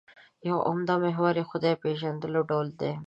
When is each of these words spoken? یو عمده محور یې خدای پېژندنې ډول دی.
یو 0.49 0.57
عمده 0.69 0.95
محور 1.03 1.33
یې 1.39 1.43
خدای 1.51 1.73
پېژندنې 1.83 2.41
ډول 2.49 2.67
دی. 2.79 2.91